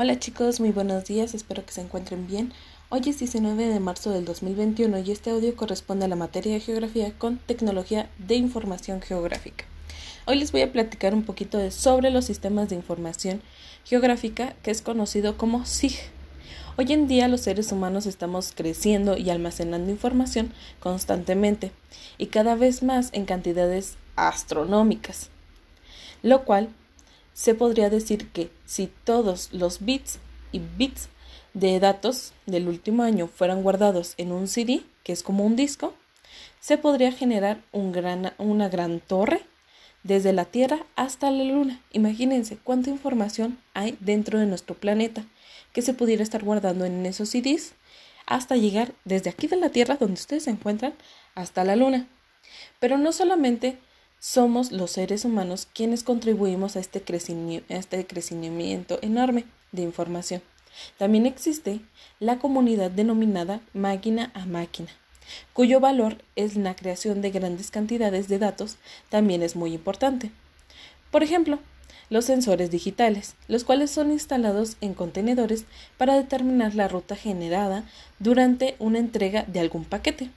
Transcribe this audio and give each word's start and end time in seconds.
Hola 0.00 0.16
chicos, 0.20 0.60
muy 0.60 0.70
buenos 0.70 1.06
días, 1.06 1.34
espero 1.34 1.66
que 1.66 1.72
se 1.72 1.80
encuentren 1.80 2.28
bien. 2.28 2.52
Hoy 2.88 3.00
es 3.06 3.18
19 3.18 3.66
de 3.66 3.80
marzo 3.80 4.12
del 4.12 4.24
2021 4.24 5.00
y 5.00 5.10
este 5.10 5.30
audio 5.30 5.56
corresponde 5.56 6.04
a 6.04 6.08
la 6.08 6.14
materia 6.14 6.54
de 6.54 6.60
geografía 6.60 7.12
con 7.18 7.38
tecnología 7.38 8.08
de 8.16 8.36
información 8.36 9.02
geográfica. 9.02 9.64
Hoy 10.24 10.36
les 10.36 10.52
voy 10.52 10.62
a 10.62 10.70
platicar 10.70 11.14
un 11.14 11.24
poquito 11.24 11.68
sobre 11.72 12.12
los 12.12 12.26
sistemas 12.26 12.68
de 12.68 12.76
información 12.76 13.42
geográfica 13.84 14.54
que 14.62 14.70
es 14.70 14.82
conocido 14.82 15.36
como 15.36 15.66
SIG. 15.66 15.98
Hoy 16.76 16.92
en 16.92 17.08
día 17.08 17.26
los 17.26 17.40
seres 17.40 17.72
humanos 17.72 18.06
estamos 18.06 18.52
creciendo 18.54 19.16
y 19.16 19.30
almacenando 19.30 19.90
información 19.90 20.52
constantemente 20.78 21.72
y 22.18 22.26
cada 22.26 22.54
vez 22.54 22.84
más 22.84 23.10
en 23.14 23.24
cantidades 23.24 23.96
astronómicas, 24.14 25.30
lo 26.22 26.44
cual 26.44 26.68
se 27.38 27.54
podría 27.54 27.88
decir 27.88 28.30
que 28.30 28.50
si 28.66 28.90
todos 29.04 29.52
los 29.52 29.84
bits 29.84 30.18
y 30.50 30.58
bits 30.58 31.08
de 31.54 31.78
datos 31.78 32.32
del 32.46 32.66
último 32.66 33.04
año 33.04 33.28
fueran 33.28 33.62
guardados 33.62 34.14
en 34.16 34.32
un 34.32 34.48
CD, 34.48 34.82
que 35.04 35.12
es 35.12 35.22
como 35.22 35.46
un 35.46 35.54
disco, 35.54 35.94
se 36.58 36.78
podría 36.78 37.12
generar 37.12 37.62
una 37.70 38.68
gran 38.68 38.98
torre 38.98 39.42
desde 40.02 40.32
la 40.32 40.46
Tierra 40.46 40.84
hasta 40.96 41.30
la 41.30 41.44
Luna. 41.44 41.80
Imagínense 41.92 42.56
cuánta 42.56 42.90
información 42.90 43.56
hay 43.72 43.96
dentro 44.00 44.40
de 44.40 44.46
nuestro 44.46 44.74
planeta 44.74 45.24
que 45.72 45.82
se 45.82 45.94
pudiera 45.94 46.24
estar 46.24 46.42
guardando 46.42 46.86
en 46.86 47.06
esos 47.06 47.28
CDs 47.28 47.74
hasta 48.26 48.56
llegar 48.56 48.94
desde 49.04 49.30
aquí 49.30 49.46
de 49.46 49.58
la 49.58 49.68
Tierra, 49.68 49.94
donde 49.94 50.14
ustedes 50.14 50.42
se 50.42 50.50
encuentran, 50.50 50.92
hasta 51.36 51.62
la 51.62 51.76
Luna. 51.76 52.08
Pero 52.80 52.98
no 52.98 53.12
solamente 53.12 53.78
somos 54.18 54.72
los 54.72 54.92
seres 54.92 55.24
humanos 55.24 55.68
quienes 55.72 56.02
contribuimos 56.02 56.76
a 56.76 56.80
este, 56.80 57.02
crecimiento, 57.02 57.72
este 57.72 58.06
crecimiento 58.06 58.98
enorme 59.02 59.44
de 59.72 59.82
información. 59.82 60.42
También 60.96 61.26
existe 61.26 61.80
la 62.20 62.38
comunidad 62.38 62.90
denominada 62.90 63.60
máquina 63.74 64.30
a 64.34 64.46
máquina, 64.46 64.88
cuyo 65.52 65.80
valor 65.80 66.18
es 66.36 66.56
la 66.56 66.74
creación 66.74 67.20
de 67.20 67.30
grandes 67.30 67.70
cantidades 67.70 68.28
de 68.28 68.38
datos, 68.38 68.76
también 69.08 69.42
es 69.42 69.56
muy 69.56 69.74
importante. 69.74 70.30
Por 71.10 71.22
ejemplo, 71.22 71.58
los 72.10 72.24
sensores 72.24 72.70
digitales, 72.70 73.34
los 73.48 73.64
cuales 73.64 73.90
son 73.90 74.10
instalados 74.10 74.76
en 74.80 74.94
contenedores 74.94 75.64
para 75.96 76.14
determinar 76.14 76.74
la 76.74 76.88
ruta 76.88 77.16
generada 77.16 77.84
durante 78.18 78.76
una 78.78 78.98
entrega 78.98 79.44
de 79.44 79.60
algún 79.60 79.84
paquete. 79.84 80.30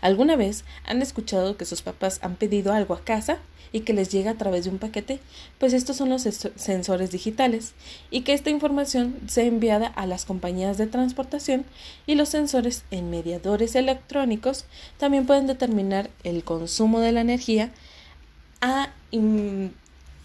¿Alguna 0.00 0.36
vez 0.36 0.64
han 0.84 1.02
escuchado 1.02 1.56
que 1.56 1.64
sus 1.64 1.82
papás 1.82 2.18
han 2.22 2.36
pedido 2.36 2.72
algo 2.72 2.94
a 2.94 3.04
casa 3.04 3.38
y 3.72 3.80
que 3.80 3.92
les 3.92 4.10
llega 4.10 4.32
a 4.32 4.38
través 4.38 4.64
de 4.64 4.70
un 4.70 4.78
paquete? 4.78 5.20
Pues 5.58 5.72
estos 5.72 5.96
son 5.96 6.10
los 6.10 6.22
sensores 6.22 7.10
digitales 7.10 7.72
y 8.10 8.22
que 8.22 8.34
esta 8.34 8.50
información 8.50 9.16
sea 9.26 9.44
enviada 9.44 9.86
a 9.86 10.06
las 10.06 10.24
compañías 10.24 10.78
de 10.78 10.86
transportación 10.86 11.64
y 12.06 12.14
los 12.14 12.28
sensores 12.28 12.84
en 12.90 13.10
mediadores 13.10 13.74
electrónicos 13.74 14.66
también 14.98 15.26
pueden 15.26 15.46
determinar 15.46 16.10
el 16.24 16.44
consumo 16.44 17.00
de 17.00 17.12
la 17.12 17.20
energía 17.20 17.70
a 18.60 18.90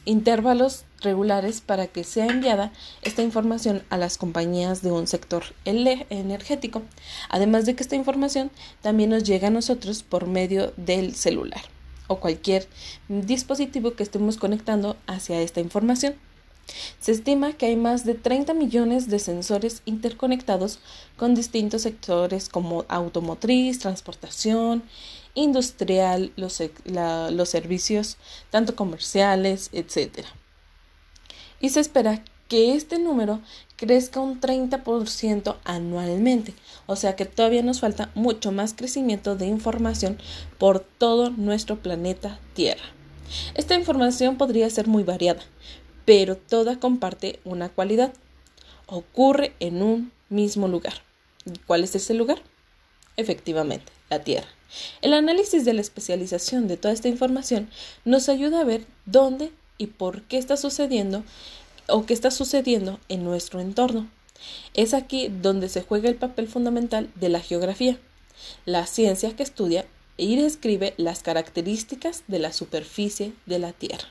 intervalos 0.08 0.86
regulares 1.02 1.60
para 1.62 1.88
que 1.88 2.06
sea 2.06 2.28
enviada 2.28 2.72
esta 3.02 3.22
información 3.22 3.84
a 3.90 3.98
las 3.98 4.18
compañías 4.18 4.82
de 4.82 4.92
un 4.92 5.06
sector 5.06 5.44
energético, 5.66 6.82
además 7.30 7.66
de 7.66 7.76
que 7.76 7.84
esta 7.84 7.98
información 7.98 8.50
también 8.82 9.10
nos 9.10 9.26
llega 9.26 9.50
a 9.50 9.52
nosotros 9.52 10.04
por 10.04 10.26
medio 10.26 10.74
del 10.78 11.14
celular 11.14 11.62
o 12.08 12.22
cualquier 12.22 12.68
dispositivo 13.10 13.96
que 13.96 14.04
estemos 14.04 14.38
conectando 14.38 14.96
hacia 15.08 15.42
esta 15.42 15.60
información. 15.60 16.16
Se 17.00 17.12
estima 17.12 17.54
que 17.54 17.66
hay 17.66 17.76
más 17.76 18.06
de 18.06 18.14
30 18.14 18.54
millones 18.54 19.10
de 19.10 19.20
sensores 19.20 19.82
interconectados 19.86 20.80
con 21.18 21.36
distintos 21.36 21.82
sectores 21.82 22.50
como 22.50 22.86
automotriz, 22.88 23.80
transportación, 23.80 24.84
industrial, 25.38 26.32
los, 26.36 26.62
los 26.86 27.50
servicios 27.50 28.18
tanto 28.50 28.76
comerciales, 28.76 29.70
etc. 29.72 30.26
Y 31.62 31.70
se 31.70 31.80
espera 31.80 32.24
que 32.48 32.74
este 32.74 32.98
número 32.98 33.40
crezca 33.76 34.20
un 34.20 34.42
30% 34.42 35.58
anualmente, 35.64 36.56
o 36.88 36.96
sea 36.96 37.16
que 37.16 37.26
todavía 37.26 37.62
nos 37.62 37.82
falta 37.82 38.10
mucho 38.16 38.52
más 38.52 38.74
crecimiento 38.74 39.36
de 39.36 39.46
información 39.46 40.18
por 40.58 40.80
todo 40.80 41.30
nuestro 41.30 41.78
planeta 41.78 42.40
Tierra. 42.54 42.84
Esta 43.54 43.76
información 43.76 44.38
podría 44.38 44.70
ser 44.72 44.88
muy 44.88 45.04
variada, 45.04 45.44
pero 46.06 46.36
toda 46.36 46.80
comparte 46.80 47.40
una 47.44 47.70
cualidad. 47.70 48.12
Ocurre 48.88 49.54
en 49.60 49.84
un 49.84 50.12
mismo 50.30 50.68
lugar. 50.68 50.94
¿Cuál 51.68 51.84
es 51.84 51.94
ese 51.94 52.14
lugar? 52.14 52.42
Efectivamente, 53.18 53.92
la 54.10 54.24
Tierra. 54.24 54.48
El 55.02 55.14
análisis 55.14 55.66
de 55.66 55.74
la 55.74 55.82
especialización 55.82 56.68
de 56.68 56.78
toda 56.78 56.94
esta 56.94 57.08
información 57.08 57.70
nos 58.06 58.30
ayuda 58.30 58.62
a 58.62 58.66
ver 58.66 58.86
dónde 59.06 59.52
y 59.78 59.88
por 59.88 60.24
qué 60.24 60.38
está 60.38 60.58
sucediendo 60.58 61.24
o 61.88 62.06
qué 62.06 62.14
está 62.14 62.32
sucediendo 62.32 63.00
en 63.10 63.24
nuestro 63.24 63.60
entorno. 63.60 64.10
Es 64.74 64.94
aquí 64.94 65.30
donde 65.30 65.70
se 65.70 65.82
juega 65.82 66.10
el 66.10 66.16
papel 66.16 66.48
fundamental 66.48 67.10
de 67.16 67.30
la 67.30 67.40
geografía, 67.40 67.98
la 68.66 68.86
ciencia 68.86 69.36
que 69.36 69.44
estudia 69.44 69.86
y 70.18 70.36
describe 70.36 70.94
las 70.98 71.24
características 71.24 72.24
de 72.28 72.40
la 72.40 72.54
superficie 72.54 73.34
de 73.46 73.60
la 73.60 73.74
Tierra. 73.74 74.10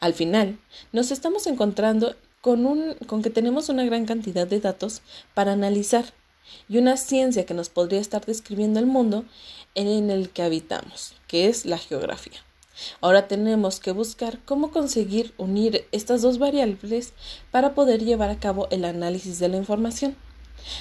Al 0.00 0.14
final, 0.14 0.58
nos 0.92 1.10
estamos 1.10 1.46
encontrando 1.46 2.16
con, 2.40 2.66
un, 2.66 2.94
con 3.06 3.22
que 3.22 3.30
tenemos 3.30 3.68
una 3.68 3.84
gran 3.84 4.06
cantidad 4.06 4.46
de 4.46 4.60
datos 4.60 5.02
para 5.34 5.52
analizar 5.52 6.06
y 6.68 6.78
una 6.78 6.96
ciencia 6.96 7.46
que 7.46 7.54
nos 7.54 7.68
podría 7.68 8.00
estar 8.00 8.24
describiendo 8.24 8.80
el 8.80 8.86
mundo 8.86 9.24
en 9.74 10.10
el 10.10 10.30
que 10.30 10.42
habitamos, 10.42 11.14
que 11.26 11.48
es 11.48 11.64
la 11.66 11.78
geografía. 11.78 12.40
Ahora 13.00 13.28
tenemos 13.28 13.80
que 13.80 13.92
buscar 13.92 14.38
cómo 14.44 14.70
conseguir 14.70 15.34
unir 15.36 15.86
estas 15.92 16.22
dos 16.22 16.38
variables 16.38 17.12
para 17.50 17.74
poder 17.74 18.04
llevar 18.04 18.30
a 18.30 18.38
cabo 18.38 18.68
el 18.70 18.84
análisis 18.84 19.38
de 19.38 19.48
la 19.48 19.56
información. 19.56 20.16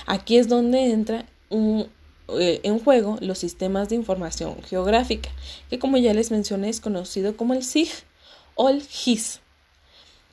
Aquí 0.05 0.37
es 0.37 0.47
donde 0.47 0.91
entra 0.91 1.25
eh, 1.51 2.61
en 2.63 2.79
juego 2.79 3.17
los 3.21 3.39
sistemas 3.39 3.89
de 3.89 3.95
información 3.95 4.61
geográfica, 4.63 5.29
que 5.69 5.79
como 5.79 5.97
ya 5.97 6.13
les 6.13 6.31
mencioné 6.31 6.69
es 6.69 6.81
conocido 6.81 7.35
como 7.35 7.53
el 7.53 7.63
SIG 7.63 7.89
o 8.55 8.69
el 8.69 8.81
GIS, 8.83 9.41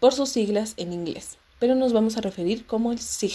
por 0.01 0.13
sus 0.13 0.29
siglas 0.29 0.75
en 0.77 0.93
inglés, 0.93 1.39
pero 1.59 1.75
nos 1.75 1.93
vamos 1.93 2.17
a 2.17 2.21
referir 2.21 2.67
como 2.67 2.93
el 2.93 2.99
SIG. 2.99 3.35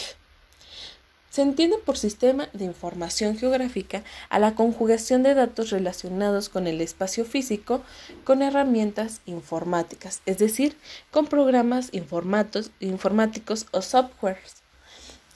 Se 1.32 1.42
entiende 1.42 1.78
por 1.78 1.98
sistema 1.98 2.50
de 2.52 2.66
información 2.66 3.38
geográfica 3.38 4.04
a 4.28 4.38
la 4.38 4.54
conjugación 4.54 5.24
de 5.24 5.34
datos 5.34 5.70
relacionados 5.70 6.50
con 6.50 6.68
el 6.68 6.82
espacio 6.82 7.24
físico 7.24 7.84
con 8.26 8.42
herramientas 8.42 9.22
informáticas, 9.26 10.22
es 10.26 10.40
decir, 10.40 10.76
con 11.10 11.28
programas 11.28 11.90
informáticos 11.94 13.66
o 13.72 13.82
softwares. 13.82 14.56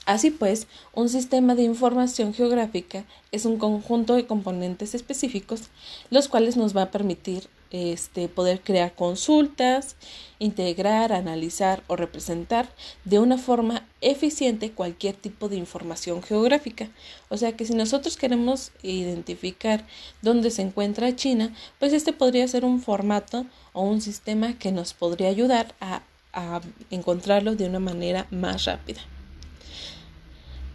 Así 0.05 0.31
pues, 0.31 0.67
un 0.93 1.07
sistema 1.07 1.55
de 1.55 1.63
información 1.63 2.33
geográfica 2.33 3.05
es 3.31 3.45
un 3.45 3.57
conjunto 3.57 4.15
de 4.15 4.27
componentes 4.27 4.95
específicos, 4.95 5.69
los 6.09 6.27
cuales 6.27 6.57
nos 6.57 6.75
va 6.75 6.81
a 6.81 6.91
permitir 6.91 7.47
este, 7.71 8.27
poder 8.27 8.61
crear 8.61 8.93
consultas, 8.93 9.95
integrar, 10.39 11.11
analizar 11.13 11.83
o 11.87 11.95
representar 11.95 12.69
de 13.03 13.19
una 13.19 13.37
forma 13.37 13.85
eficiente 14.01 14.71
cualquier 14.71 15.15
tipo 15.15 15.49
de 15.49 15.57
información 15.57 16.21
geográfica. 16.21 16.89
O 17.29 17.37
sea 17.37 17.53
que 17.53 17.65
si 17.65 17.73
nosotros 17.73 18.17
queremos 18.17 18.71
identificar 18.83 19.85
dónde 20.21 20.51
se 20.51 20.61
encuentra 20.61 21.15
China, 21.15 21.53
pues 21.79 21.93
este 21.93 22.13
podría 22.13 22.47
ser 22.47 22.65
un 22.65 22.81
formato 22.81 23.45
o 23.73 23.83
un 23.83 24.01
sistema 24.01 24.57
que 24.57 24.71
nos 24.71 24.93
podría 24.93 25.29
ayudar 25.29 25.75
a, 25.79 26.01
a 26.33 26.61
encontrarlo 26.91 27.55
de 27.55 27.67
una 27.67 27.79
manera 27.79 28.27
más 28.31 28.65
rápida. 28.65 29.01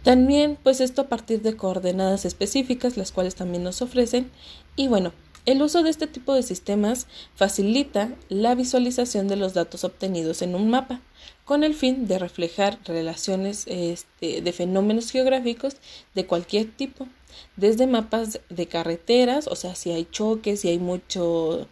También, 0.03 0.57
pues 0.61 0.81
esto 0.81 1.01
a 1.01 1.07
partir 1.07 1.43
de 1.43 1.55
coordenadas 1.55 2.25
específicas, 2.25 2.97
las 2.97 3.11
cuales 3.11 3.35
también 3.35 3.63
nos 3.63 3.83
ofrecen. 3.83 4.31
Y 4.75 4.87
bueno, 4.87 5.13
el 5.45 5.61
uso 5.61 5.83
de 5.83 5.89
este 5.89 6.07
tipo 6.07 6.33
de 6.33 6.43
sistemas 6.43 7.07
facilita 7.35 8.13
la 8.29 8.55
visualización 8.55 9.27
de 9.27 9.35
los 9.35 9.53
datos 9.53 9.83
obtenidos 9.83 10.41
en 10.41 10.55
un 10.55 10.69
mapa, 10.69 11.01
con 11.45 11.63
el 11.63 11.73
fin 11.73 12.07
de 12.07 12.19
reflejar 12.19 12.79
relaciones 12.85 13.65
este, 13.67 14.41
de 14.41 14.53
fenómenos 14.53 15.11
geográficos 15.11 15.75
de 16.13 16.25
cualquier 16.25 16.71
tipo, 16.71 17.07
desde 17.55 17.87
mapas 17.87 18.39
de 18.49 18.67
carreteras, 18.67 19.47
o 19.47 19.55
sea, 19.55 19.75
si 19.75 19.91
hay 19.91 20.07
choques, 20.09 20.61
si 20.61 20.69
hay 20.69 20.79
mucho 20.79 21.67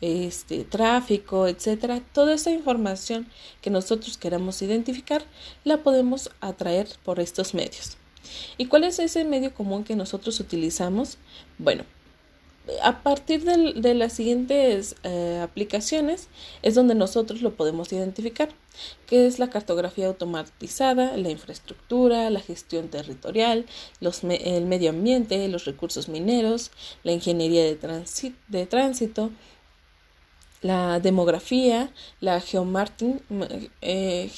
este, 0.00 0.64
tráfico, 0.64 1.48
etcétera, 1.48 2.02
toda 2.12 2.34
esa 2.34 2.50
información 2.50 3.26
que 3.62 3.70
nosotros 3.70 4.18
queramos 4.18 4.60
identificar 4.60 5.24
la 5.64 5.82
podemos 5.82 6.30
atraer 6.40 6.88
por 7.04 7.20
estos 7.20 7.54
medios. 7.54 7.96
¿Y 8.58 8.66
cuál 8.66 8.84
es 8.84 8.98
ese 8.98 9.24
medio 9.24 9.54
común 9.54 9.84
que 9.84 9.96
nosotros 9.96 10.40
utilizamos? 10.40 11.18
Bueno, 11.58 11.84
a 12.82 13.02
partir 13.02 13.44
de, 13.44 13.94
las 13.94 14.14
siguientes 14.14 14.96
eh, 15.02 15.40
aplicaciones 15.42 16.28
es 16.62 16.74
donde 16.74 16.94
nosotros 16.94 17.42
lo 17.42 17.54
podemos 17.54 17.92
identificar. 17.92 18.48
que 19.06 19.26
es 19.26 19.38
la 19.38 19.50
cartografía 19.50 20.08
automatizada, 20.08 21.16
la 21.16 21.30
infraestructura, 21.30 22.28
la 22.30 22.40
gestión 22.40 22.88
territorial, 22.88 23.66
el 24.00 24.66
medio 24.66 24.90
ambiente, 24.90 25.46
los 25.48 25.64
recursos 25.64 26.08
mineros, 26.08 26.72
la 27.04 27.12
ingeniería 27.12 27.62
de, 27.64 27.78
de 28.48 28.66
tránsito, 28.66 29.30
la 30.62 30.98
demografía, 30.98 31.92
la 32.20 32.40
geomarketing, 32.40 33.20
eh, 33.82 34.30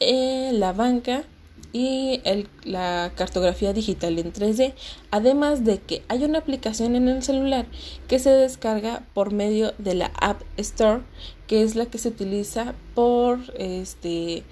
eh, 0.00 0.50
la 0.52 0.72
banca 0.72 1.24
y 1.72 2.22
la 2.64 3.12
cartografía 3.16 3.72
digital 3.72 4.18
en 4.18 4.32
3D, 4.32 4.72
además 5.10 5.64
de 5.64 5.78
que 5.78 6.02
hay 6.08 6.24
una 6.24 6.38
aplicación 6.38 6.96
en 6.96 7.08
el 7.08 7.22
celular 7.22 7.66
que 8.08 8.18
se 8.18 8.30
descarga 8.30 9.02
por 9.12 9.32
medio 9.32 9.74
de 9.78 9.94
la 9.94 10.12
App 10.20 10.40
Store, 10.56 11.02
que 11.46 11.62
es 11.62 11.76
la 11.76 11.86
que 11.86 11.98
se 11.98 12.08
utiliza 12.08 12.74
por 12.94 13.38
este 13.58 14.44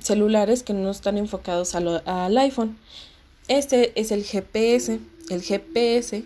celulares 0.00 0.62
que 0.62 0.72
no 0.72 0.90
están 0.90 1.18
enfocados 1.18 1.74
al 1.74 2.38
iPhone. 2.38 2.76
Este 3.48 3.92
es 4.00 4.10
el 4.10 4.24
GPS. 4.24 4.98
El 5.30 5.42
GPS 5.42 6.24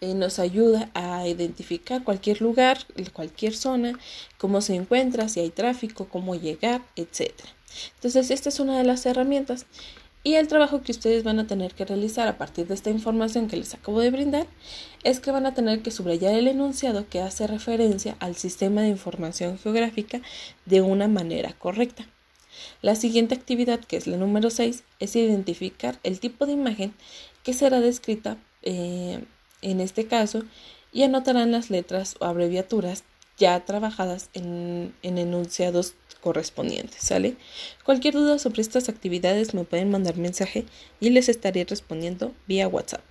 eh, 0.00 0.14
nos 0.14 0.38
ayuda 0.38 0.90
a 0.94 1.26
identificar 1.26 2.04
cualquier 2.04 2.42
lugar, 2.42 2.78
cualquier 3.12 3.54
zona, 3.54 3.98
cómo 4.38 4.60
se 4.60 4.74
encuentra, 4.74 5.28
si 5.28 5.40
hay 5.40 5.50
tráfico, 5.50 6.08
cómo 6.08 6.34
llegar, 6.34 6.82
etc. 6.96 7.30
Entonces, 7.94 8.30
esta 8.30 8.48
es 8.48 8.60
una 8.60 8.78
de 8.78 8.84
las 8.84 9.04
herramientas. 9.06 9.66
Y 10.24 10.34
el 10.34 10.46
trabajo 10.46 10.82
que 10.82 10.92
ustedes 10.92 11.24
van 11.24 11.40
a 11.40 11.48
tener 11.48 11.74
que 11.74 11.84
realizar 11.84 12.28
a 12.28 12.38
partir 12.38 12.68
de 12.68 12.74
esta 12.74 12.90
información 12.90 13.48
que 13.48 13.56
les 13.56 13.74
acabo 13.74 13.98
de 14.00 14.10
brindar 14.10 14.46
es 15.02 15.18
que 15.18 15.32
van 15.32 15.46
a 15.46 15.54
tener 15.54 15.82
que 15.82 15.90
subrayar 15.90 16.34
el 16.34 16.46
enunciado 16.46 17.08
que 17.08 17.20
hace 17.20 17.48
referencia 17.48 18.16
al 18.20 18.36
sistema 18.36 18.82
de 18.82 18.88
información 18.88 19.58
geográfica 19.58 20.20
de 20.64 20.80
una 20.80 21.08
manera 21.08 21.54
correcta. 21.54 22.06
La 22.82 22.94
siguiente 22.94 23.34
actividad, 23.34 23.80
que 23.80 23.96
es 23.96 24.06
la 24.06 24.16
número 24.16 24.50
6, 24.50 24.84
es 25.00 25.16
identificar 25.16 25.98
el 26.04 26.20
tipo 26.20 26.46
de 26.46 26.52
imagen 26.52 26.94
que 27.42 27.52
será 27.52 27.80
descrita 27.80 28.36
eh, 28.62 29.24
en 29.60 29.80
este 29.80 30.06
caso 30.06 30.44
y 30.92 31.02
anotarán 31.02 31.50
las 31.50 31.70
letras 31.70 32.16
o 32.20 32.26
abreviaturas 32.26 33.02
ya 33.38 33.64
trabajadas 33.64 34.30
en, 34.34 34.94
en 35.02 35.18
enunciados 35.18 35.94
correspondientes, 36.20 37.02
¿sale? 37.02 37.36
Cualquier 37.84 38.14
duda 38.14 38.38
sobre 38.38 38.62
estas 38.62 38.88
actividades 38.88 39.54
me 39.54 39.64
pueden 39.64 39.90
mandar 39.90 40.16
mensaje 40.16 40.64
y 41.00 41.10
les 41.10 41.28
estaré 41.28 41.64
respondiendo 41.64 42.32
vía 42.46 42.68
WhatsApp. 42.68 43.02